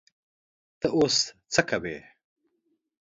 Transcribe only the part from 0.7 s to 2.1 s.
ته اوس څه کوې؟